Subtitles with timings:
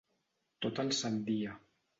[0.65, 1.57] Tot el sant dia.